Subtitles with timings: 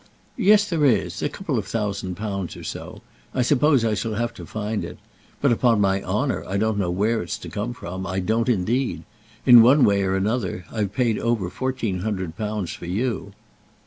[0.39, 1.21] "Yes, there is.
[1.21, 3.03] A couple of thousand pounds or so.
[3.35, 4.97] I suppose I shall have to find it.
[5.41, 9.03] But, upon my honour, I don't know where it's to come from; I don't, indeed.
[9.45, 13.33] In one way or another, I've paid over fourteen hundred pounds for you."